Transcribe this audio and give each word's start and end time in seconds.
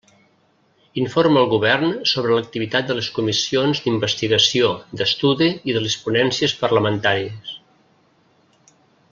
Informa 1.01 1.41
el 1.41 1.49
Govern 1.51 1.91
sobre 2.11 2.37
l'activitat 2.37 2.87
de 2.91 2.95
les 3.01 3.09
comissions 3.17 3.83
d'investigació, 3.83 4.71
d'estudi 5.03 5.51
i 5.71 5.77
de 5.77 5.85
les 5.85 5.99
ponències 6.07 6.57
parlamentàries. 6.65 7.55